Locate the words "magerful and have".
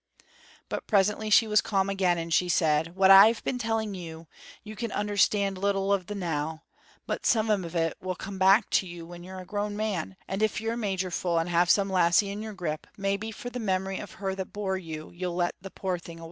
10.75-11.69